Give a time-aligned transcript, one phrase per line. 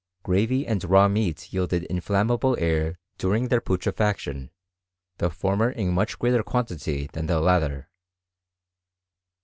[0.23, 4.49] Gravy and raw meat yielded inflammable air during their putre &ction,
[5.19, 7.87] the former in much greater quantity than the latter.